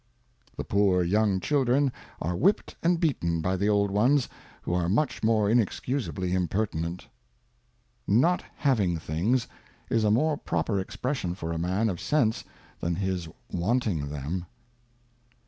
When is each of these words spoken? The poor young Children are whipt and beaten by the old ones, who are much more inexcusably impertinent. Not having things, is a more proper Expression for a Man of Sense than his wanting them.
The 0.57 0.63
poor 0.63 1.03
young 1.03 1.39
Children 1.39 1.91
are 2.19 2.33
whipt 2.33 2.73
and 2.81 2.99
beaten 2.99 3.39
by 3.39 3.55
the 3.55 3.69
old 3.69 3.91
ones, 3.91 4.27
who 4.63 4.73
are 4.73 4.89
much 4.89 5.21
more 5.21 5.47
inexcusably 5.47 6.33
impertinent. 6.33 7.07
Not 8.07 8.43
having 8.55 8.97
things, 8.97 9.47
is 9.91 10.03
a 10.03 10.09
more 10.09 10.37
proper 10.37 10.79
Expression 10.79 11.35
for 11.35 11.53
a 11.53 11.59
Man 11.59 11.87
of 11.87 11.99
Sense 12.01 12.43
than 12.79 12.95
his 12.95 13.29
wanting 13.51 14.09
them. 14.09 14.47